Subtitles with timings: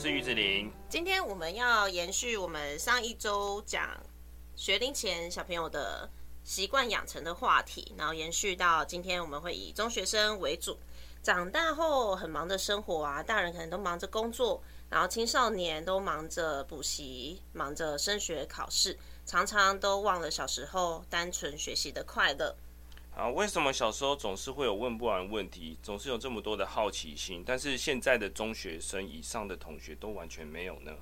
[0.00, 0.72] 我是玉子陵。
[0.88, 3.86] 今天我们要延续我们上一周讲
[4.56, 6.08] 学龄前小朋友的
[6.42, 10.78] 习惯养成的话题，然后延续到今天，我们会以中学生为主。
[11.22, 22.56] 长大后很忙的生活啊，大人可能都忙着工作，然后青少年都忙着补习，忙着升学考试，常常都忘了小时候单纯学习的快乐。
[23.20, 30.96] 啊，为什么小时候总是会有问不完问题，总是有这么多的好奇心，但是现在的中学生以上的同学都完全没有呢？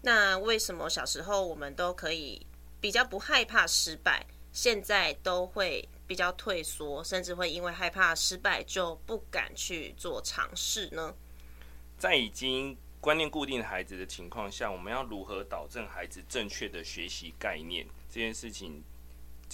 [0.00, 2.46] 那为什么小时候我们都可以
[2.80, 11.14] 比较不害怕失败，现在都会比较退缩，甚至会因为害怕失败就不敢去做尝试呢？
[11.98, 17.86] 在已经观念固定的孩子的情况下，我们要如何导正孩子正确的学习概念？
[18.08, 18.82] 这件事情。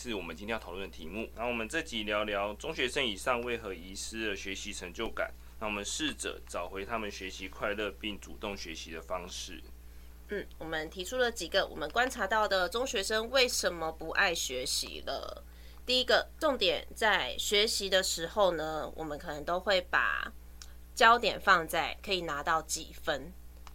[0.00, 1.28] 是我们今天要讨论的题目。
[1.34, 5.34] 那我们这集聊聊中学生以上为何遗失了学习成就感。
[5.58, 9.60] 那我们试着找回他们学习快乐并主动学习的方式。
[10.28, 15.42] 嗯，我们提出了几个我们观察到的中学生为什么不爱学习了。
[15.84, 20.32] 第一个重点在学习的时候呢，我们可能都会把
[20.94, 23.32] 焦点放在可以拿到几分。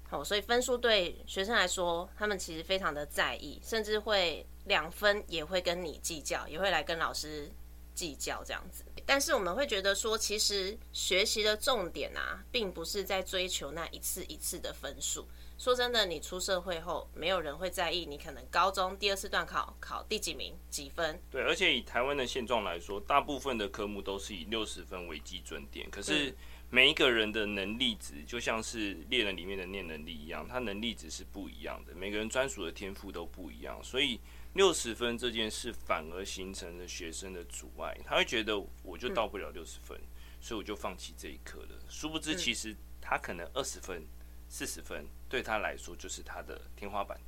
[0.08, 4.48] 好，所以分数对学生来说，他们其实非常的在意，甚至会。
[4.66, 7.52] 两分也会跟你计较，也会来跟老师
[7.94, 8.84] 计较这样子。
[9.06, 15.28] 但是我们会觉得说，其实学习的重点啊，并不是在追求那一次一次的分数。
[15.58, 21.22] 说真的，你出社会后，没有人会在意你可能高中第二次段考考第几名几分。
[21.30, 25.90] 对，而且以台湾的现状来说，大部分的科目都是以六十分为基准点。
[25.92, 26.34] 可是
[26.70, 31.94] 每一个人的能力值，就像是猎人里面的念能力一样，他能力值是不一样的。
[31.94, 34.20] 每个人专属的天赋都不一样，所以。
[34.54, 40.08] 六十分这件事反而形成了学生的阻碍，他会觉得我就到不了六十分，嗯，
[40.40, 41.70] 所以我就放弃这一科了。
[41.90, 44.06] 殊不知，其实他可能二十分、
[44.48, 47.20] 四十分对他来说就是他的天花板。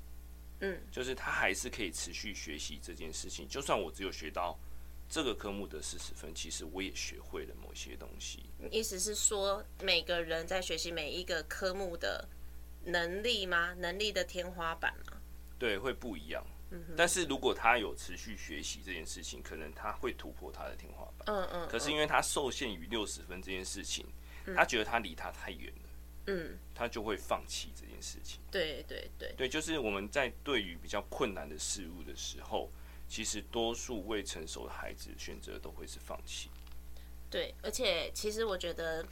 [0.60, 3.48] 嗯，就是他还是可以持续学习这件事情。
[3.50, 4.58] 就算我只有学到
[5.10, 8.46] 这个科目的四十分，其实我也学会了某些东西。
[8.72, 12.30] 意思是说，每个人在学习每一个科目的
[12.86, 13.74] 能力吗？
[13.74, 15.15] 能力的天花板吗？
[15.58, 16.44] 对，会不一样。
[16.98, 21.26] 但是如果他有持续学习这件事情，可能他会突破他的天花板。
[21.28, 21.70] 嗯嗯。
[21.70, 24.06] 可是因为他受限于六十分这件事情，
[24.54, 25.90] 他觉得他离他太远了。
[26.28, 26.58] 嗯。
[26.74, 28.42] 他就会放弃这件事情。
[28.52, 29.34] 对对对。
[29.38, 32.70] 对，就是我们在对于比较困难的事物的时候，
[33.08, 36.50] 其实多数未成熟的孩子选择都会是放弃。
[37.30, 39.06] 对，而且其实我觉得。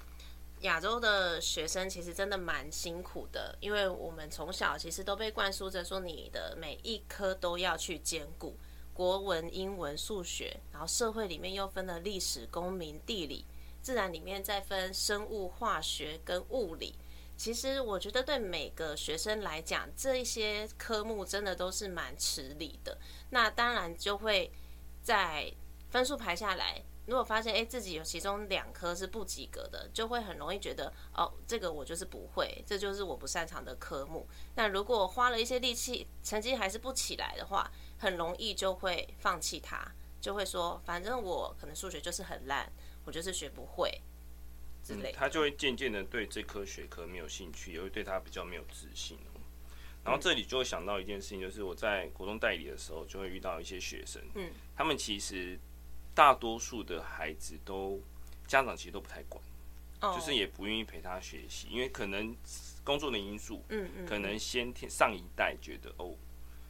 [0.64, 8.58] 亚洲的学生其实真的蛮辛苦的，因为我们从小其实都被灌输着说，你的每一科都要去兼顾，
[8.94, 13.46] 国文、英文、数学，然后社会里面又分了历史、公民、地理，
[13.82, 16.96] 自然里面再分生物、化学跟物理。
[17.36, 22.98] 其实我觉得对每个学生来讲，这一些科目真的都是蛮吃力的。
[23.32, 24.50] 那当然就会
[25.02, 25.52] 在
[25.90, 26.82] 分数排下来。
[27.06, 34.26] 如果发现诶，自己有其中两科是不及格的，就会很容易觉得哦，这个我就是不会，这就是我不擅长的科目。
[34.56, 39.86] 那如果花了一些力气，成绩还是不起来的话，很容易就会放弃它，
[40.22, 42.72] 就会说反正我可能数学就是很烂，
[43.04, 44.02] 我就是学不会
[44.82, 45.18] 之类的。
[45.18, 49.18] 他就会渐渐的对这科学科没有兴趣，也会对他比较没有自信。
[50.06, 55.60] 然后这里就会想到一件事情，就是我在国中代理的时候，就会遇到一些学生，嗯，他们其实。
[56.16, 58.00] 大多数的孩子都
[58.46, 59.44] 家长其实都不太管
[60.02, 60.16] ，oh.
[60.16, 62.36] 就是也不愿意陪他学习，因为可能
[62.84, 66.16] 工作的因素，嗯嗯，可能先天上一代觉得哦，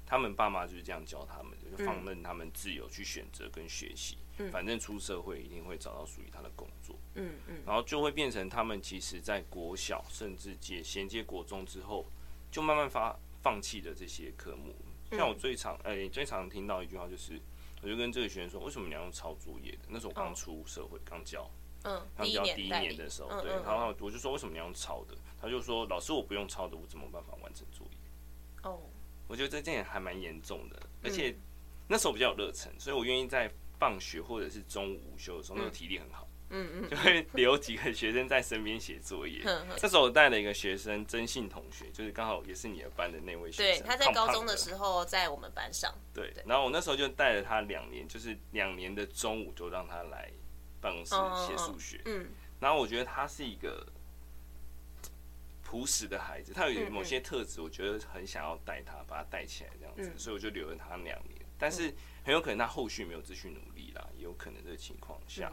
[0.06, 12.06] 他们爸妈就是这样教他们的，就放任他们自由去选择跟学习，嗯，反正出社会一定会找到属于他的工作，嗯嗯，然后就会变成他们其实在国小甚至接衔接国中之后，
[12.50, 14.74] 就慢慢发放弃的这些科目。
[15.12, 17.42] 像我最常哎、欸、最常听到一句话就是。
[17.84, 19.80] 我就跟这个学生说：“为什么你要用抄作业的？
[19.90, 21.52] 那时候我刚出社会，刚教，
[21.84, 23.52] 嗯，刚教第一年的时候，对。
[23.52, 25.14] 然后我就说：为什么你要用抄的？
[25.42, 27.98] 他就说：老师，我不用抄的，我怎么办法完成作业？
[28.64, 28.80] 哦，
[29.28, 31.36] 我觉得这件还蛮严重的，而且
[31.90, 36.23] 那时候比较有热忱，所以我愿意在放学或者是中午午休的时候，那个体力很好。”
[36.54, 39.42] 嗯嗯，就会留几个学生在身边写作业。
[39.76, 43.82] 这时候我带了一个学生，曾信同学，就是刚好也是你的班的那位学生。
[43.82, 45.92] 对，他在高中的时候在我们班上。
[46.14, 50.30] 对，然后我那时候就带了他两年，就是两年的中午就让他来
[50.80, 51.16] 办公室
[51.48, 52.00] 写数学。
[52.06, 52.28] 嗯，
[52.60, 53.84] 然后我觉得他是一个
[55.64, 61.42] 朴实的孩子，他有某些特质，我觉得很想要带他，把他带起来这样子，所以我就留了他两年。
[61.58, 65.52] 但是很有可能他后续没有继续努力啦，也有可能这个情况下。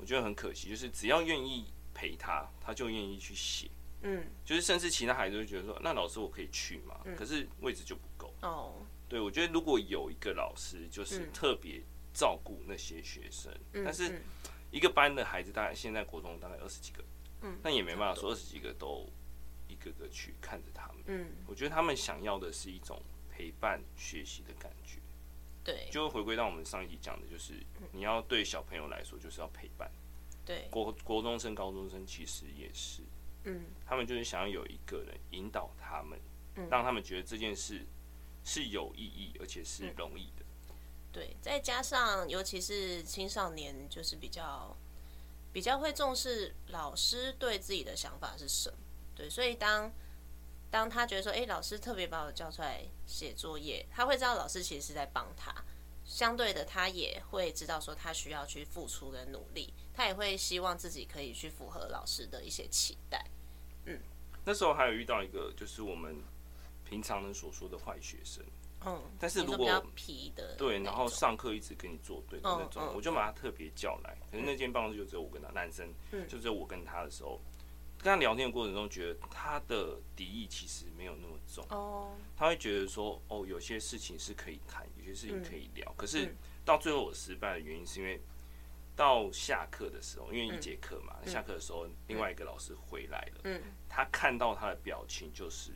[0.00, 3.68] 我觉得很可惜，就是只要愿意陪他，他就愿意去写。
[4.02, 6.98] 嗯，就是甚至其他孩子会觉得说，那老师我可以去嘛？
[7.04, 8.34] 嗯、可是位置就不够。
[8.40, 11.82] 哦，对，我觉得如果有一个老师就是特别
[12.14, 14.22] 照顾那些学生，嗯、但是
[14.70, 17.04] 一个班的孩子大概现在国中大概二十几个，
[17.42, 19.06] 嗯，那也没办法说二十几个都
[19.68, 21.02] 一个个去看着他们。
[21.08, 22.98] 嗯，我觉得他们想要的是一种
[23.28, 24.98] 陪伴学习的感觉。
[25.62, 27.54] 对，就回归到我们上一集讲的，就是
[27.92, 29.90] 你要对小朋友来说，就是要陪伴。
[30.44, 33.02] 对，国国中生、高中生其实也是，
[33.44, 36.18] 嗯，他们就是想要有一个人引导他们，
[36.56, 37.86] 嗯，让他们觉得这件事
[38.42, 40.44] 是有意义，而且是容易的。
[41.12, 44.76] 对，再加上尤其是青少年，就是比较
[45.52, 48.76] 比较会重视老师对自己的想法是什么。
[49.14, 49.92] 对，所以当
[50.70, 55.52] 当他觉得说，哎，老师特别把我叫出来写作业，他会知道老师其实是在帮他。
[56.04, 63.24] 相对的，他也会知道说他需要去付出跟努力，他也会希望自己可以去符合老师的一些期待。
[63.84, 63.98] 嗯，
[64.44, 66.16] 那时候还有遇到一个，就是我们
[66.84, 68.44] 平常人所说的坏学生。
[68.84, 74.16] 嗯，但是如果比较皮的对，然后上课一直跟你作对的那种，嗯、我就把他特别叫来。
[74.30, 75.92] 可是那间办公室就只有我跟他，男生，
[76.26, 77.40] 就只有我跟他的时候。
[78.02, 81.64] 跟他聊天的过程中，觉得他的敌意其实没有那么重。
[81.68, 85.86] 哦，他会觉得说，哦，有些事情是可以谈，有些事情可以聊。
[85.90, 88.18] 嗯、可是到最后我失败的原因，是因为
[88.96, 93.40] 到下课的时候，因为一节课嘛，嗯、下课的时候另外一个老师回来了。
[93.44, 95.72] 嗯，他看到他的表情就是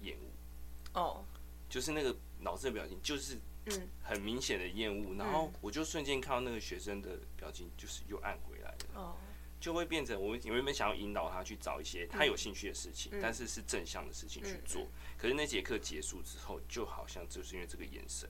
[0.00, 1.00] 厌恶。
[1.00, 1.24] 哦，
[1.68, 5.14] 就是那个老师的表情，就是嗯，很明显的厌恶。
[5.14, 8.76] 然后我就瞬间看到那个学生的表情，就是又暗回来了。
[8.94, 9.16] 哦。
[9.60, 14.82] 就会变成我们原本想要引导他去找一些他有兴趣的事情，嗯、但是是正向的事情去做。
[14.82, 18.26] 嗯、可是那节课结束之后，就好像就是因为这个眼神，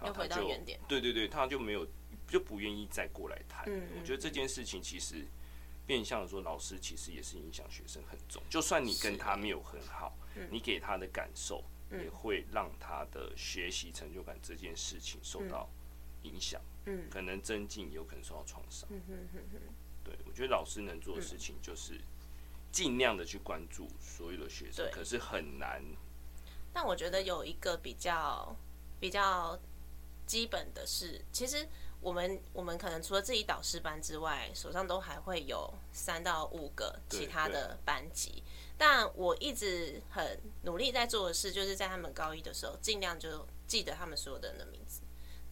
[0.00, 0.48] 然后他就
[0.88, 1.86] 对对对，他就没有
[2.26, 3.64] 就不愿意再过来谈。
[3.68, 5.24] 嗯、我觉得这件事情其实
[5.86, 8.42] 变相的说，老师其实也是影响学生很重。
[8.50, 11.62] 就算你跟他没有很好，嗯、你给他的感受
[11.92, 15.70] 也会让他的学习成就感这件事情受到
[16.22, 16.60] 影响。
[16.86, 18.88] 嗯，可能增进，也有可能受到创伤。
[18.90, 19.60] 嗯哼哼哼。
[20.04, 21.98] 对，我觉得老师能做的事情就是
[22.70, 25.82] 尽量的去关注所有的学生，可是很难。
[26.72, 28.54] 但我觉得有一个比较
[29.00, 29.58] 比较
[30.26, 31.68] 基本的是，其实
[32.00, 38.42] 我们我们可能除了自己导师班之外，手上都还会有三到五个其他的班级。
[38.76, 45.02] 但我一直很努力在做的事，就是在他们高一的时候，尽量就记得他们所有的人的名字。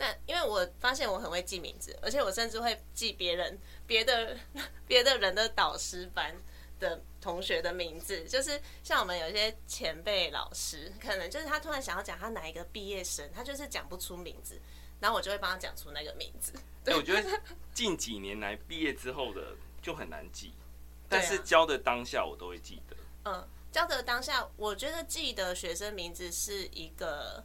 [0.03, 3.57] 那因为我发现我很会记名字，而且我甚至会记别人
[3.87, 4.37] 别的
[4.85, 6.35] 别的人的导师班
[6.81, 14.61] 的同学的名字，就是像我们有一些前辈老师，可能就是他突然想要讲他哪一个毕业生，他就是讲不出名字，
[14.99, 16.53] 然后我就会帮他讲出那个名字。
[16.85, 17.41] 对，我觉得
[17.73, 20.53] 近几年来毕业之后的就很难记，
[21.09, 22.97] 但是教的当下我都会记得。
[23.27, 27.45] 嗯，教的当下，我觉得记得学生名字是一个。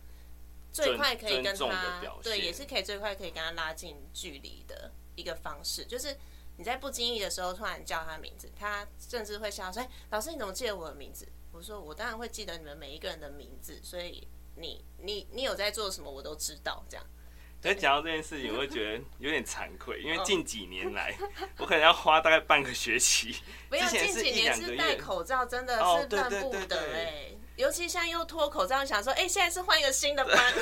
[0.84, 6.16] 最快可以跟他对，也是可以最快可以跟他拉近距离的一个方式，就是
[6.58, 17.06] 你在不经意的时候突然叫他名字，他甚至会笑说：“哎，老师你怎么记得我的名字？”我说：“我当然会记得你们每一个人的名字，所以你你你有在做什么，我都知道。”这样。
[17.60, 21.18] 所以讲到这件事情，我会觉得有点惭愧，因为近几年来，
[21.58, 23.36] 我可能要花大概半个学期。
[23.68, 27.32] 不要近几年是戴口罩，真的是办不得哎。
[27.58, 30.54] 尤其现在又脱口罩，想说，哎、欸，现在是换一个新的班。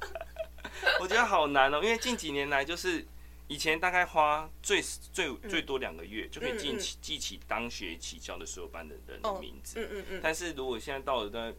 [1.00, 3.06] 我觉得好难哦、喔，因为近几年来，就是
[3.46, 9.78] 以前大概花最最最多两个月就可以记起记起当学期教的所有班的人的名字。
[9.78, 10.20] 嗯嗯嗯。
[10.22, 11.54] 但是如果现在到了的，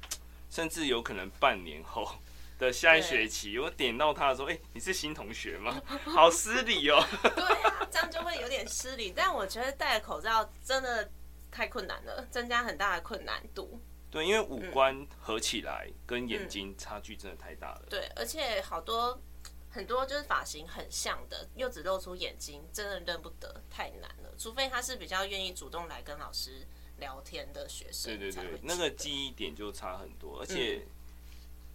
[0.50, 2.10] 甚至有可能半年后
[2.58, 5.79] 的下一学期，我点到他的时候，哎，你是新同学吗？
[6.03, 7.06] 好失礼哦。
[7.22, 9.13] 对啊，这样就会有点失礼。
[9.15, 11.10] 但我觉得戴口罩真的
[11.51, 13.79] 太困难了，增加很大的困难度。
[14.12, 17.82] 对，因为五官合起来跟眼睛差距真的太大了。
[17.84, 19.22] 嗯、对，而且好多
[19.70, 24.34] 很多就是发型很像的，又只露出眼睛，真的认不得，太难了。
[24.38, 26.66] 除非他是比较愿意主动来跟老师
[26.98, 28.18] 聊天的学生。
[28.18, 30.88] 对对对，那个记忆点就差很多，而且、嗯、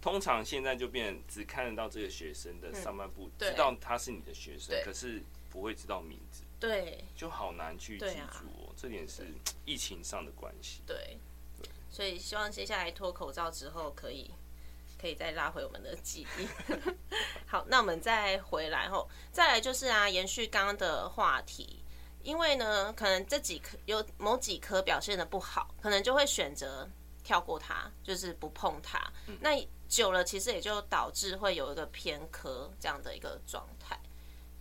[0.01, 6.43] 通常现在就变只看得到这个学生的上半部，嗯、知道他是你的学生，可是不会知道名字。
[6.59, 8.71] 对，就好难去记住哦。
[8.71, 9.25] 啊、这点是
[9.63, 10.81] 疫情上的关系。
[10.85, 11.17] 对。
[11.95, 14.29] 所以希望接下来脱口罩之后，可以
[14.99, 16.45] 可以再拉回我们的记忆。
[17.47, 21.85] 好，那我们再回来后，再来就是啊，延续刚刚的话题，
[22.21, 26.85] 因为呢，可能这几科有某几科表现的不好，可能就会选择
[27.23, 28.99] 跳过它，就是不碰它。
[29.27, 33.97] 嗯、那久了，其实也就导致会有一个偏科这样的一个状态。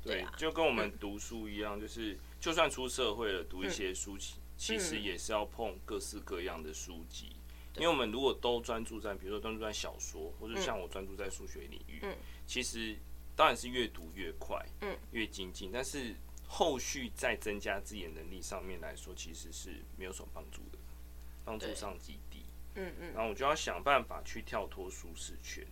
[0.00, 4.35] 对，对啊，就跟我们读书一样，嗯、就是就算出社会了，读一些书籍。
[4.64, 7.37] 其实也是要碰各式各样的书籍。
[7.76, 12.00] 因为我们如果都专注在，比如说专注在小说，或者像我专注在数学领域，
[12.47, 12.97] 其实
[13.35, 14.64] 当然是越读越快，
[15.11, 16.14] 越精进，但是
[16.47, 20.78] 后续再增加自己的能力上面来说，其实是没有什么帮助的，
[21.44, 22.44] 帮助上极低。
[22.76, 25.64] 嗯嗯然后我就要想办法去跳脱舒适圈，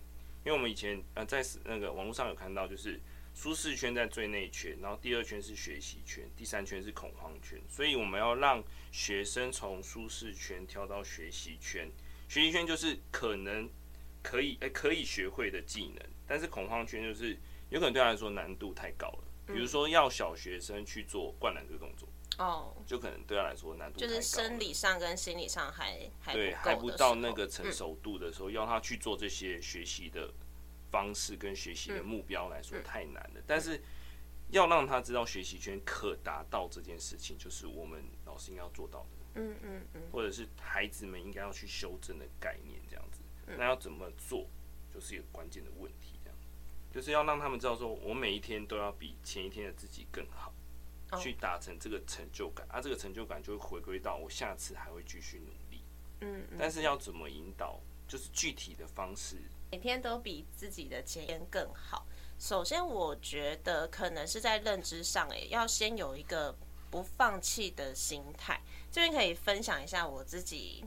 [0.45, 2.99] 因为我们以前呃在那个网络上有看到，就是
[3.33, 11.91] 舒适圈在最内圈，然后第二圈是学习圈，第三圈是恐慌圈，所以我们要让学生从舒适圈跳到学习圈。
[12.29, 13.69] 学习圈就是可能
[14.21, 17.37] 可以诶、欸、可以学会的技能，但是恐慌圈就是
[17.69, 19.23] 有可能对他来说难度太高了。
[19.45, 30.31] 比如说要小学生去做灌篮这个动作，哦，就可能对他来说难度就是生理上跟心理上还还对还不到那个成熟度的时候，要他去做这些学习的
[30.93, 33.41] 方式跟学习的目标来说太难了。
[33.47, 33.81] 但是
[34.51, 39.07] 要让他知道学习圈可达到这件事情，就是我们老师应该要做到的。
[39.35, 43.19] 嗯嗯嗯，或者是孩子们应该要去修正的概念，这样子，
[43.57, 44.47] 那要怎么做，
[44.93, 46.37] 就是一个关键的问题，这样，
[46.93, 50.53] 就是要让他们知道说，我每一天都要比前一天的自己更好，
[51.17, 55.81] 去达成这个成就感，啊，这个成就感就会回归到我下次还会继续努力，
[56.21, 59.37] 嗯，但是要怎么引导，就是具体的方式，
[59.73, 62.05] 每天都比自己的前天更好。
[62.37, 66.55] 首先，我觉得可能是在认知上，哎，要先有一个
[66.91, 68.61] 不放弃的心态。
[68.91, 70.85] 这边可以分享一下我自己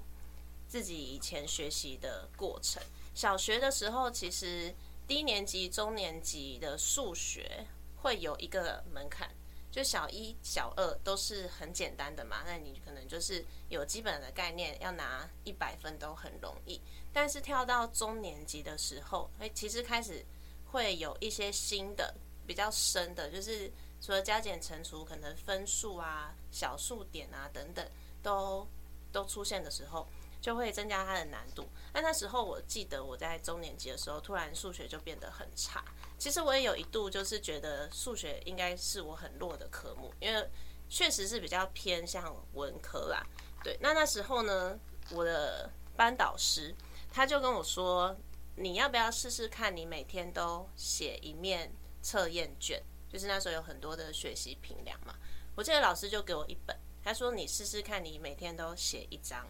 [0.69, 2.81] 自己以前学习的过程。
[3.13, 4.73] 小学的时候，其实
[5.09, 7.67] 低年级、中年级的数学
[8.03, 9.29] 会有一个门槛，
[9.77, 12.43] 就小一、小二都是很简单的嘛。
[12.45, 16.81] 那你可能就是有基本的概念，要拿一百分都很容易。
[17.13, 20.25] 但是跳到中年级的时候，哎，其实开始
[20.73, 22.15] 会有一些新的、
[22.47, 23.71] 比较深的，就是。
[23.99, 27.85] 除了加减乘除，可能分数啊、小数点啊等等，
[28.23, 28.69] 都
[29.11, 30.07] 都出现的时候，
[30.47, 31.69] 就会增加它的难度。
[31.93, 35.85] 那那时候我记得我在中年级的时候，突然数学就变得很差。
[36.17, 40.49] 其实我也有一度就是觉得数学应该是我很弱的科目，因为
[40.89, 43.27] 确实是比较偏向文科啦。
[43.65, 44.79] 对，那那时候呢，
[45.11, 46.73] 我的班导师
[47.11, 48.17] 他就跟我说
[48.55, 49.77] ：“你要不要试试看？
[49.77, 55.13] 你每天都写一面测验卷。”就是那时候有很多的学习评量嘛，
[55.57, 59.45] 我记得老师就给我一本，他说你试试看，你每天都写一张，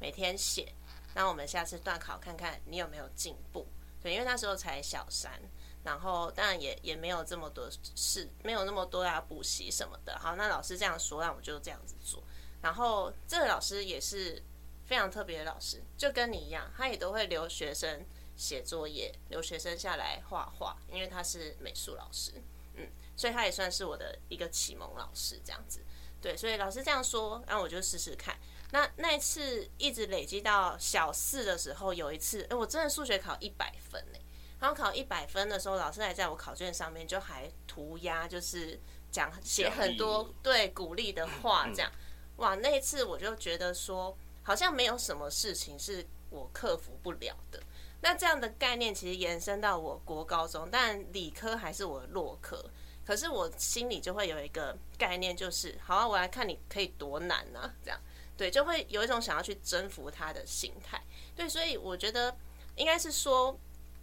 [0.00, 0.74] 每天写，
[1.14, 3.66] 那我们下次段考看看你有没有进步。
[4.02, 5.38] 对，因为那时候才小三，
[5.84, 10.18] 然后当然也也没有这么多事，没有那么多要补习什么的。
[10.18, 12.24] 好，那老师这样说，那我就这样子做。
[12.62, 14.42] 然后这个老师也是
[14.86, 22.32] 非常特别的老师，就跟你一样，他也都会留学生写作业，留学生下来画画，因为他是美术老师。
[22.74, 25.84] 嗯所以他也算是我的一个启蒙老师，这样子，
[26.22, 28.38] 对，所以老师这样说，那我就试试看。
[28.72, 34.18] 那那一次一直累积到小四的时候，有一次，哎，我真的数学考一百分呢。
[34.60, 38.78] 然后考一百分的时候，老师还在我考卷上面就还涂鸦，就是
[39.10, 41.90] 讲写很多对鼓励的话，这样。
[42.36, 47.60] 哇，那一次我就觉得说，好像没有什么事情是我克服不了的。
[48.02, 52.62] 那这样的概念其实延伸到我国高中，但理科还是我的弱科。
[53.06, 57.72] 可是我心里就会有一个概念，就是好啊，我来看你可以多难呢？
[57.82, 57.98] 这样
[58.40, 60.98] 对，就会有一种想要去征服他的心态。
[61.36, 62.34] 对，所以我觉得
[62.74, 63.54] 应该是说，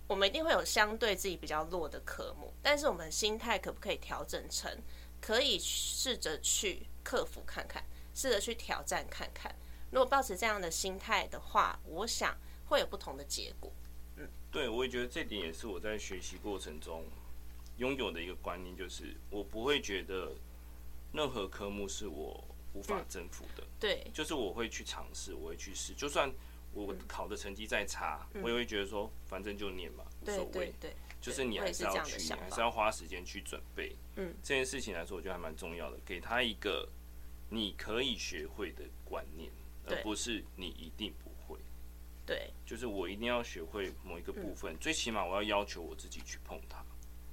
[0.05, 4.71] 我们一定会有相对自己比较弱的科目，但是我们心态可不可以调整成
[5.19, 9.55] 可以试着去克服看看，试着去挑战看看。
[9.89, 13.71] 如果抱持这样的心态的话，我想会有不同的结果。
[14.17, 17.03] 嗯，对，我也觉得这点也是我在学习过程中。
[17.77, 20.31] 拥有的一个观念就是，我不会觉得
[21.11, 22.43] 任何科目是我
[22.77, 23.63] 无法征服的。
[23.79, 25.93] 对，就是我会去尝试，我会去试。
[25.93, 26.31] 就算
[26.73, 30.51] 我考的成绩再差，我也会觉得说，反正就念嘛，无所谓。
[30.51, 33.95] 对对，就是你还是要去，你还是要花时间去准备。
[34.15, 36.87] 嗯，这件事情来说，我觉得还蛮重要的，给他一个
[37.49, 39.51] 你可以学会的观念，
[39.87, 41.59] 而不是你一定不会。
[42.25, 46.83] 对，就是我一定要学会某一个部分，最起码我要要求我自己去碰它。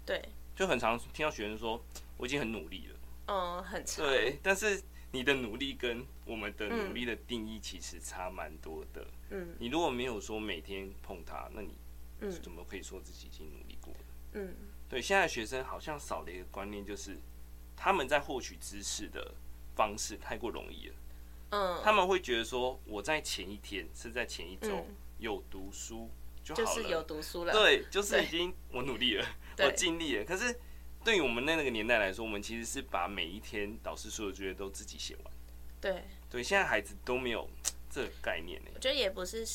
[0.06, 0.22] 对，
[0.54, 1.82] 就很常听到学生说，
[2.16, 3.84] 我已经很努力了，嗯，很。
[3.96, 4.80] 对，但是
[5.14, 9.06] 你的努力跟我们的努力的定义其实差蛮多的。
[9.30, 11.70] 嗯，你如果没有说每天碰它，那你
[12.42, 14.00] 怎么可以说自己已经努力过了？
[14.32, 14.56] 嗯，
[14.88, 17.16] 对，现在学生好像少了一个观念，就是
[17.76, 19.32] 他们在获取知识的
[19.76, 20.94] 方式太过容易了。
[21.50, 24.84] 嗯，他们会觉得说，我在前一天是在前一周
[25.18, 26.10] 有读书。
[26.42, 29.26] 就，就是有读书了，对，就是已经我努力了，
[29.60, 30.24] 我尽力了。
[30.26, 30.54] 可是
[31.04, 35.32] 对于我们那那个年代来说，我们其实是把每一天导师说的作业都自己写完。
[35.80, 37.46] 对，对，现在孩子都没有
[37.90, 38.70] 这个概念呢。
[38.74, 39.46] 我觉得也不是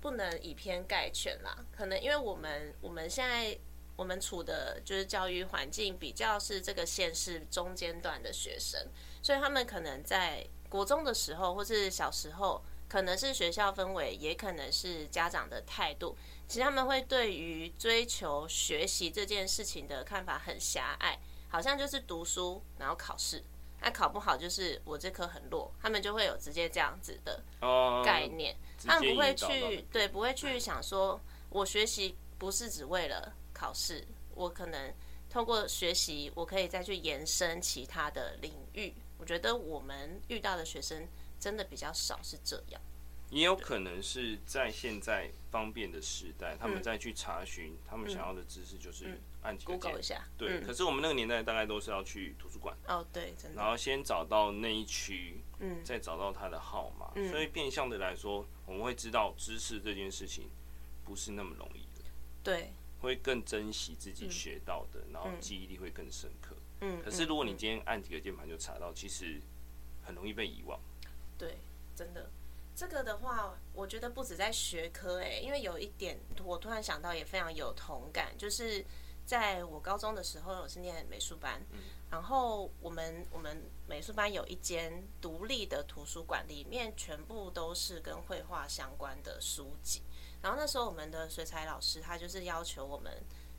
[0.00, 3.56] 不能以偏概全啦，可能因为我们我们现在
[3.94, 8.88] 我们处的就是教育环境比较是这个县市中间段的学生，
[9.22, 16.16] 所以他们可能在国中的时候或是小时候，可能是学校氛围，也可能是家长的态度。
[16.46, 21.18] 其实他们会对于追求学习这件事情的看法很狭隘，
[21.48, 23.44] 好像就是读书然后考试，
[23.80, 27.42] 那考不好就是我这科很弱，他们就会有直接这样子的
[28.02, 34.02] 概念，他们不会去对，不会去想说，我学习不是只为了考试，
[34.34, 34.94] 我可能
[35.28, 38.94] 通过学习，我可以再去延伸其他的领域。
[39.18, 41.06] 我觉得我们遇到的学生
[41.38, 42.80] 真的比较少是这样。
[43.30, 50.24] 也有可能是在现在方便的时代，他们再去查询他们想要的知识，就是按几个键，Google 一下。
[50.38, 52.74] 对，可是我们那个年代大概都是要去图书馆。
[52.86, 53.60] 哦，对，真的。
[53.60, 57.12] 然后先找到那一区，嗯，再找到他的号码。
[57.30, 60.48] 所以变相的来说，我们会知道知识这件事情
[61.04, 62.04] 不是那么容易的。
[62.42, 62.72] 对。
[63.00, 66.56] 会更珍惜自己学到的，然后记忆力会更深刻。
[66.80, 67.00] 嗯。
[67.02, 69.40] 可是如果你今天按几个键盘就查到，其实
[70.02, 70.80] 很容易被遗忘。
[71.38, 71.58] 对，
[71.96, 72.28] 真的。
[72.74, 78.84] 这个的话，我觉得不止在学科诶，因为有一点我突然想到也非常有同感，就是
[79.24, 81.60] 在我高中的时候，我是念美术班，
[82.10, 90.02] 然后我们我们美术班有一间独立的图书馆，里面全部都是跟绘画相关的书籍，
[90.42, 93.12] 然后那时候我们的水彩老师他就是要求我们。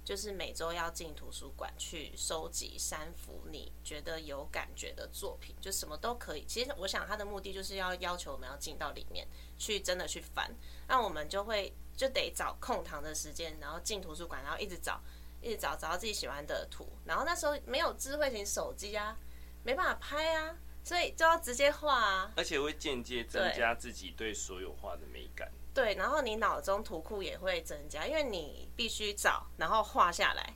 [0.09, 6.43] 就是每周要进图书馆去收集三幅你觉得有感觉的作品，就什么都可以。
[6.47, 9.27] 其实我想他的目的就是要要求我们要进到里面
[9.59, 10.51] 去，真的去翻。
[10.87, 14.99] 那我们就会就得找空堂的时间，然后进图书馆，然后一直找，
[15.43, 16.87] 一直找，找到自己喜欢的图。
[17.05, 19.15] 然后那时候没有智慧型手机啊，
[19.63, 22.31] 没办法拍啊，所以就要直接画啊。
[22.35, 25.51] 而且会间接增加自己对所有画的美感。
[25.73, 30.53] 对，然后你脑中图库也会增加，因为你必须找，然后画下来。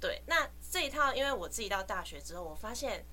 [0.00, 3.04] 对，那这一套，因为我自己到大学之后，我发现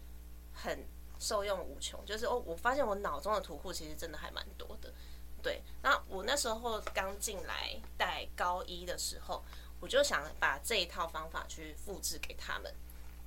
[0.54, 0.86] 很
[1.20, 2.04] 受用无穷。
[2.06, 4.94] 就是哦，我发现我脑中的图库其实真的还蛮多的。
[5.42, 9.44] 对，那我那时候刚进来带高一的时候，
[9.80, 12.74] 我就想把这一套方法去复制给他们，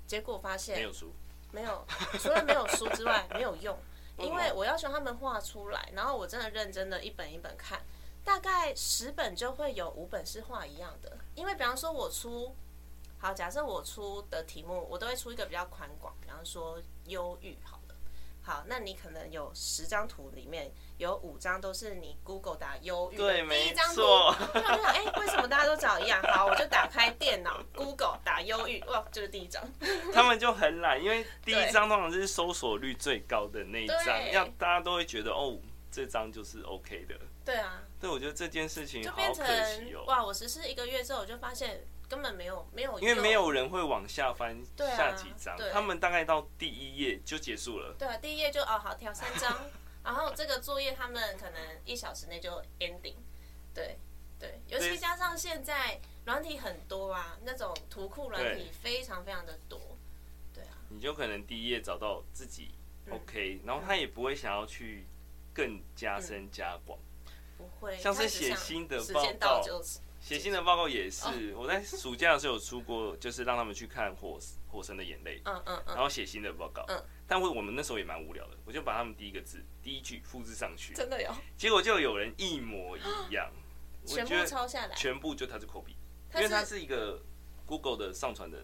[0.07, 1.13] 结果发现没有书，
[1.53, 1.85] 没有，
[2.19, 3.79] 除了没有书之外没有用，
[4.19, 7.81] 因为我要求他们画出来，然后我真的认真的一本一本看。
[8.25, 12.55] 大概十本就会有五本是画一样的，因为比方说我出，
[13.19, 17.95] 好，假设我出的题目，我都会出一个比较宽广，比方说忧郁，好了，
[18.43, 24.03] 好，那你可能有十张图里面有五张都是你 Google 打忧郁，对，第一张图。
[24.53, 26.21] 哎、欸，为什么大家都找一样？
[26.25, 29.61] 好，我就打开电脑 Google 打忧郁，哇，就是第一张。
[30.15, 35.59] 他们就很懒，因为第一张通常是搜索率最高的那一张，要大家都会觉得哦，
[35.91, 37.17] 这张就是 OK 的。
[37.45, 39.45] 对啊，对，我觉得这件事情就变成
[40.07, 40.25] 哇！
[40.25, 47.97] 我实施一个月之后，我就发现根本没有没有，因为没有人会往下翻下几张，他们大概到第一页就结束了。
[47.99, 49.69] 对啊，第一页就哦好挑三张，
[50.05, 53.17] 然后这个作业他们可能一小时内就 ending。
[53.75, 53.99] 对
[54.39, 59.81] 对，尤其加上现在软体很多啊，那种图库软体非常非常的多。
[60.53, 62.73] 对啊，你就可能第一页找到自己
[63.09, 65.07] OK，然后他也不会想要去
[65.55, 66.99] 更加深加广。
[67.57, 69.83] 不会，像是写新的报告，
[70.21, 71.55] 写新的报告也是。
[71.57, 76.85] 我在暑假的时候有出过，就是让他们去看火《火火神的眼泪》，嗯嗯，然后写新的报告。
[76.89, 81.35] 嗯，但我我们那时候也蛮无聊的，我就把他们第一个字、第一句复制上去，真的有。
[81.57, 83.51] 结果就有人一模一样，
[84.05, 85.95] 全部抄下来，全部就他是 copy，
[86.35, 87.21] 因为它是一个
[87.67, 88.63] Google 的上传的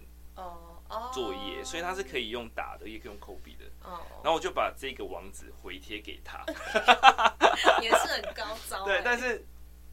[1.13, 3.65] 作业，所以它是可以用打的，也可以用 copy 的。
[4.23, 6.45] 然后我就把这个网址回贴给他。
[7.81, 9.45] 也是很高招，对，但是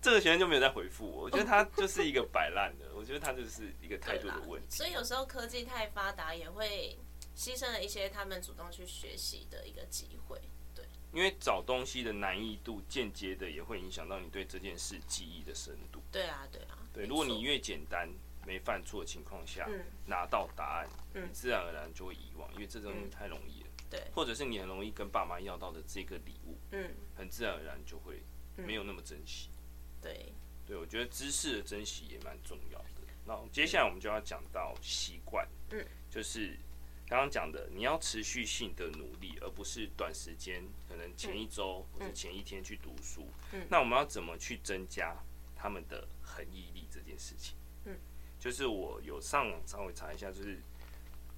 [0.01, 1.23] 这个学生就没有再回复我。
[1.23, 4.67] 我觉得他就是一个摆烂的，我觉得他就是一个态度的问题。
[4.75, 6.97] 所以有时候科技太发达，也会
[7.35, 10.41] 牺牲了一些他们主动去学习的一个机会。
[10.73, 16.01] 对，因为找东西的难易度，间接的也会影响到你对这件事记忆的深度。
[16.11, 17.05] 对啊，对啊，对。
[17.05, 18.09] 如果你越简单、
[18.45, 19.69] 没犯错的情况下
[20.05, 23.67] 拿到答案，你自然而然就会遗忘，因为这东西太容易了。
[23.89, 28.21] 对，或者是你很容易跟爸妈要到的这个礼物，嗯，很自然而然就会
[28.55, 29.49] 没有那么珍惜。
[29.49, 30.33] 嗯、对，
[30.65, 32.85] 对我觉得知识的珍惜也蛮重要的。
[33.25, 36.57] 那接下来我们就要讲到习惯，嗯，就是
[37.05, 43.29] 刚刚讲的，你要持续性的努力，而不是短时间，可能前一周或者前一天去读书。
[43.51, 45.15] 嗯，那我们要怎么去增加
[45.61, 47.55] 他们的恒毅力这件事情？
[47.85, 47.95] 嗯，
[48.39, 50.59] 就是我有上网稍微查一下，就是。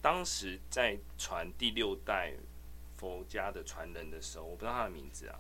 [0.04, 2.34] 当时在传第六代
[2.98, 5.40] 佛家的传人的时候，我不知道他的名字啊。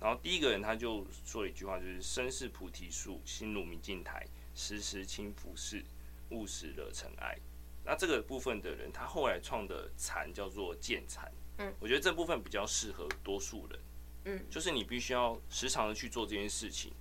[0.00, 5.82] 然后第一个人他就说了一句话，就是“身是菩提树，心如明镜台，时时轻拂拭，
[6.30, 7.36] 勿使惹尘埃”。
[7.84, 11.28] 那这个部分的人，他后来创的禅叫做见禅。
[11.58, 13.80] 嗯，我觉得这部分比较适合多数人。
[14.26, 16.92] 嗯，就是你必须要时常的去做这件事情，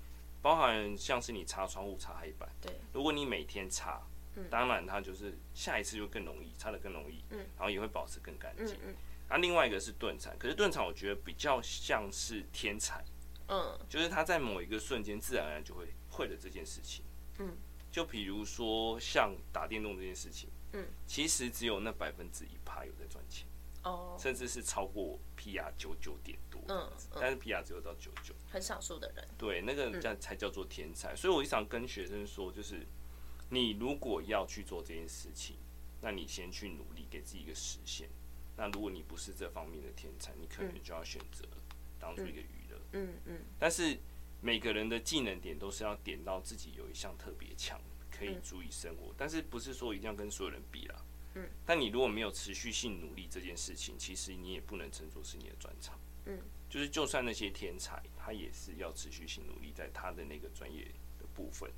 [0.44, 2.48] 包含像是你擦窗户、擦黑板。
[2.62, 4.06] 对，如果你每天擦，
[4.52, 7.24] 当然它就是下一次就更容易，擦的更容易。
[7.32, 8.78] 嗯，然后也会保持更干净。
[8.86, 8.94] 嗯，
[9.30, 13.04] 那另外一个是顿禅，可是顿禅我觉得比较像是天才。
[13.48, 17.04] 嗯，就是他在某一个瞬间自然而然就会会了这件事情。
[17.40, 17.58] 嗯，
[17.90, 20.50] 就比如说像打电动这件事情。
[20.74, 23.48] 嗯，其实只有那百分之一趴有在赚钱。
[23.84, 31.16] 哦，甚至是超过 PR 九九点多，嗯，但是 PR 只有到九九，很少数的人，对，那个叫才叫做天才。
[31.16, 32.86] 所以我一想跟学生说，就是
[33.50, 35.58] 你如果要去做这件事情，
[36.02, 38.10] 那你先去努力，给自己一个实现。
[38.56, 41.46] 那如果你不是这方面的天才，你可能就要选择
[42.00, 43.40] 当做一个娱乐，嗯嗯。
[43.58, 43.98] 但是
[44.42, 51.04] 每个人的技能点都是要点到自己有一项特别强，可以足以生活，但是不是说一定要跟所有人比啦。
[51.36, 56.00] 嗯，但你如果没有持续性努力这件事情，其实你也不能称作是你的专长。
[56.26, 60.86] 嗯，就是就算那些天才，他也是要持续性努力在他的那个专业
[61.20, 61.70] 的部分，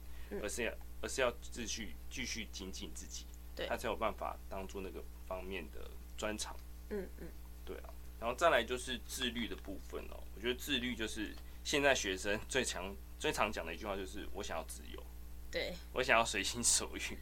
[0.42, 6.56] 而是要而是要继续继续精进自己，对，他才有办法当做那个方面的专长。
[6.90, 7.28] 嗯嗯，
[7.64, 10.24] 对啊，然后再来就是自律的部分哦。
[10.36, 15.04] 我觉得自律就是现在学生最强最常讲的一句话，就是我想要自由，
[15.50, 17.18] 对，我想要随心所欲。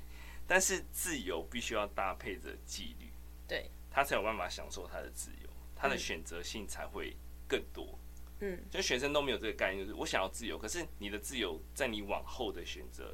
[0.45, 3.07] 但是自由必须要搭配着纪律，
[3.47, 5.49] 对，他才有办法享受他的自由，
[5.83, 7.13] 他的选择性才会
[7.45, 7.99] 更多。
[8.39, 13.13] 嗯，就学生都没有这个概念，就是我想要自由，可是你的自由在你往后的选择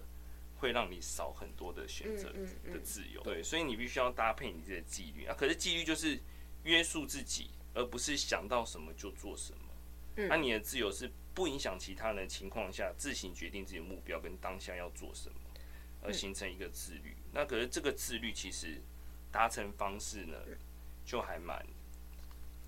[0.55, 2.32] 会让你少很多的选择
[2.71, 3.23] 的自由。
[3.23, 5.36] 对，所以你必须要搭配你这个纪律啊。
[5.36, 6.19] 可是纪律就是
[6.63, 10.27] 约束自己，而不是想到什么就做什么。
[10.27, 15.36] 那你的自由是不影响其他人的情况下，自行决定自己的目标跟当下要做什么。
[16.01, 18.82] 而形成一个自律，那可是这个自律其实
[19.34, 20.38] 达成方式呢，
[21.05, 21.62] 就还蛮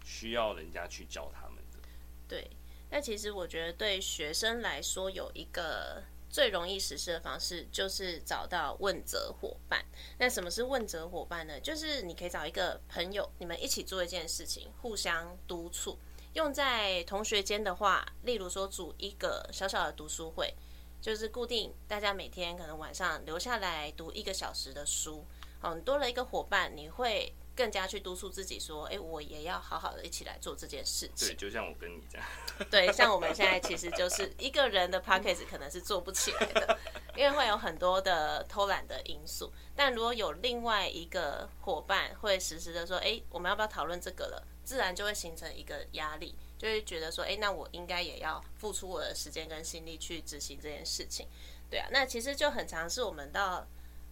[0.04, 1.80] 需要人家去教他们的。
[2.28, 2.50] 对，
[2.90, 9.86] 那其实我觉得对学生来说，有一个最容易实施的方式，就是找到问责伙伴。
[10.18, 11.60] 那什么是问责伙伴呢？
[11.60, 15.98] 就是你可以找一个朋友，你们一起做一件事情，互相督促。
[16.34, 20.54] 用在同学间的话，例如说组一个小小的读书会。
[21.02, 25.26] 就是固定，大家每天可能晚上留下来读一个小时的书。
[25.60, 32.28] 哦，你多了一个伙伴，你会更加去督促自己说：“哎，我也要好好的一起来做这件事情。”对，就像我跟你这样。
[32.72, 36.80] 对，像我们现在其实就是一个人的 podcast 可能是做不起来的，
[37.16, 39.52] 因为会有很多的偷懒的因素。
[39.76, 46.36] 但如果有另外一个伙伴会实时的说：“哎，我们要不要讨论这个了？”自然就会形成一个压力。
[46.58, 51.26] 就会觉得说，哎，那我应该也要付出我的时间跟心力去执行这件事情，
[51.72, 51.88] 对啊。
[51.90, 53.66] 那其实就很常是我们到，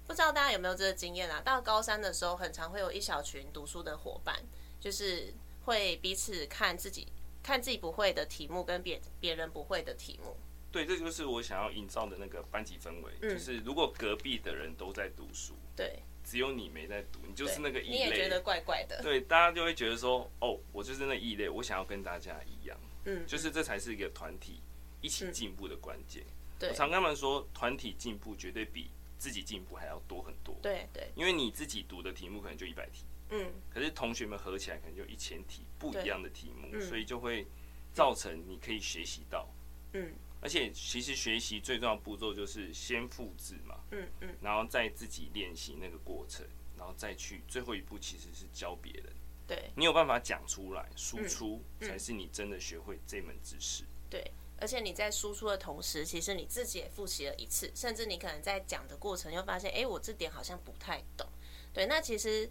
[0.09, 1.39] 不知道大家有没有这个经验啊？
[1.45, 4.41] 到高三的时候，很常会有一小群读书的伙伴，
[4.79, 5.31] 就是
[5.65, 7.07] 会彼此看自己
[7.43, 10.35] 看自己不会的题目，跟别别人不会的题目。
[10.71, 15.99] 对，这就是我想要营造的那个班级氛围，嗯，就是如果隔壁的人都在读书，对。
[16.23, 17.91] 只有你没在读，你就是那个异类。
[17.91, 19.01] 你也觉得怪怪的。
[19.01, 22.77] 对，大家就会觉得说，哦，我就是那异类，我想要跟大家一样。
[23.05, 24.61] 嗯，就是这才是一个团体
[25.01, 26.23] 一起进步的关键。
[26.59, 30.57] 对，我常跟他们说，团体进步绝对比自己进步还要多很多。
[30.63, 37.45] 对对，因为你自己读的题目可能就一百题，嗯，可是同学们合起来可能就一千题不一样的题目，所以就会
[37.93, 39.47] 造成你可以学习到，
[39.93, 40.11] 嗯。
[40.41, 49.13] 而且，其实学习最重要的步骤就是先复制嘛，嗯嗯，然后再自己练习那个过程，然后再去最后一步，其实是教别人。
[49.45, 53.83] 对，你有办法讲出来，输出才是你真的学会这门知识。
[54.09, 61.27] 对，而且你在输出的同时，其实你自己也复习了一次，甚至你可能在讲的过程又发现，哎，我这点好像不太懂。
[61.73, 62.49] 对，那其实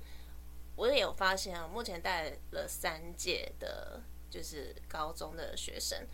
[0.76, 6.06] 我也有发现啊，目前带了三届的，就是高中的学生。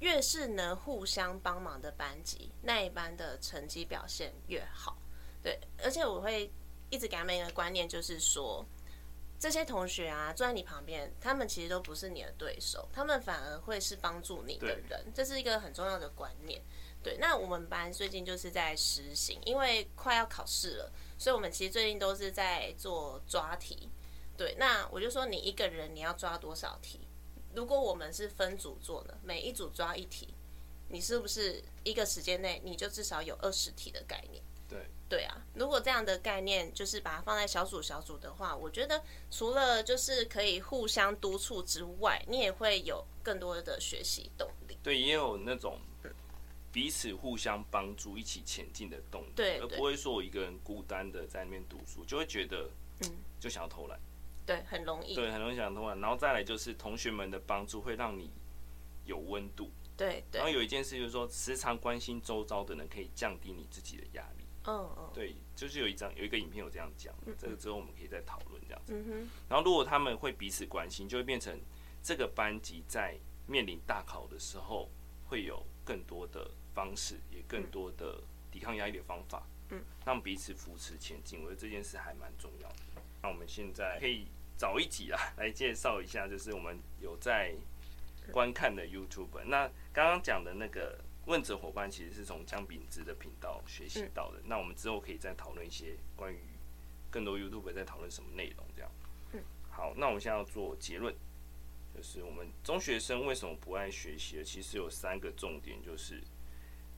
[0.00, 4.98] 越是能互相帮忙的班级，那一班的成绩表现越好。
[5.42, 6.52] 对，而且我会
[6.90, 8.66] 一直给他们一个观念，就是说，
[9.38, 15.12] 这些同学啊，坐在你旁边，他们其实都不是你的对手，他们反而会是帮助你的人。
[15.14, 16.62] 这是一个很重要的观念。
[17.02, 23.90] 对，那我们班最近就是在实行，因为快要考试了，所以我们其实最近都是在做抓题。
[24.36, 27.06] 对，那我就说，你一个人你要抓多少题？
[27.54, 30.34] 如果我们是分组做的，每一组抓一题，
[30.88, 34.42] 你是不是一个时间内你就至少有二十题的概念？
[35.08, 44.76] 对对啊，如果这样的概念就是把它放在小组小组的话，我觉得除了就是可以互相督促之外，你也会有更多的学习动力。
[44.82, 45.78] 对，也有那种
[46.72, 52.68] 彼此互相帮助、一起前进的动力，对，而不会说我一个人孤单的在那边读书，就会觉得
[53.04, 53.96] 嗯，就想要偷懒。
[54.44, 55.14] 对，很容易。
[55.14, 56.00] 对，很容易想偷懒。
[56.00, 58.28] 然后再来就是同学们的帮助会让你
[59.04, 59.70] 有温度。
[59.96, 60.40] 对，对。
[60.40, 64.33] 然后有一件事就是说，时常关心周遭的人可以降低你自己的压力。
[64.66, 65.10] 嗯嗯。
[65.14, 68.94] 对，就是有一张有一个影片有这样讲，这个之后我们可以再讨论这样子。
[69.48, 71.58] 然后如果他们会彼此关心，就会变成
[72.02, 74.88] 这个班级在面临大考的时候，
[75.26, 79.46] 会有更多的方式，也更多的抵抗压力的方法。
[79.70, 79.82] 嗯。
[80.04, 82.76] 让彼此扶持前进，我觉得这件事还蛮重要的。
[83.22, 87.54] 那我们现在可以早一集啊， 来介绍一下，就是我们有在
[88.32, 89.44] 观看的 YouTube。
[89.46, 94.40] 那刚刚讲的那个问责伙伴，其实是从姜秉之的频道学习到的。
[94.44, 96.38] 那我们之后可以再讨论一些关于
[97.10, 98.90] 更多 YouTube 在讨论什么内容，这样。
[99.70, 101.12] 好，那我们现在要做结论，
[101.94, 104.44] 就是我们中学生为什么不爱学习？
[104.44, 106.22] 其实有三个重点，就是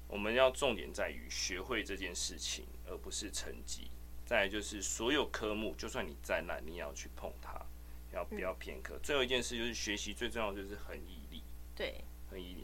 [0.07, 3.91] 我们要重点在于学会这件事情，而不是成绩。
[4.27, 7.65] 再来就是所有科目，就算你再烂，你也要去碰它，
[8.13, 8.99] 要不要偏科？
[9.03, 11.43] 最后一件事就是学习最重要就是恒毅力。
[11.75, 12.05] 对，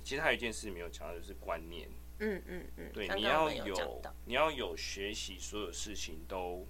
[0.04, 1.88] 其实还有一件事没有讲到，就是观念。
[2.18, 2.90] 嗯嗯嗯。
[2.92, 6.66] 对，你要有，你要有学习所有事情都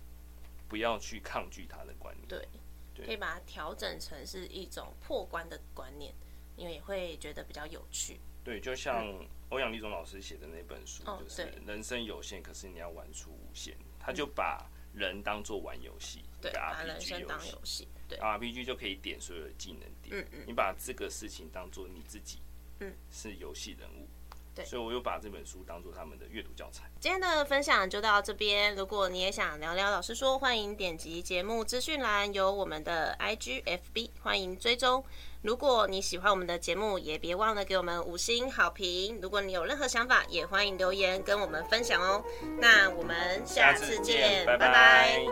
[0.68, 2.28] 不要去抗拒他的观念。
[2.28, 6.14] 对，可以把它调整成是一种破关的观念，
[6.56, 8.20] 因为也会觉得比较有趣。
[8.44, 9.06] 对，就像
[9.50, 13.76] 欧阳立中老师写的那本书，就是人生有限，可是你要玩出无限。
[14.00, 22.40] 他就把人当做玩游戏，对，把人生当游戏，对，RPG 就可以点所有的技能点，嗯嗯，你把这个事情当做你自己，
[22.82, 24.08] 嗯，是游戏人物。
[24.54, 26.84] 对，所以我又把这本书当做他们的阅读教材。
[27.00, 35.02] 今天的分享就到这边，如果你也想聊聊老师说，欢迎点击节目资讯栏有我们的 IG FB，欢迎追踪。
[35.40, 39.18] 如果你喜欢我们的节目，也别忘了给我们五星好评。
[39.22, 42.22] 如果你有任何想法，也欢迎留言跟我们分享哦。
[42.60, 44.68] 那我们下次见，拜拜。
[44.68, 45.26] 拜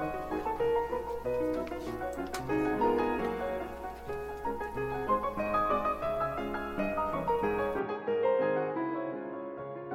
[0.00, 0.23] 拜。